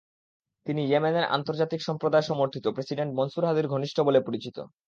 [0.65, 4.57] তিনি ইয়েমেনের আন্তর্জাতিক সম্প্রদায় সমর্থিত প্রেসিডেন্ট মনসুর হাদির ঘনিষ্ঠ বলে পরিচিত।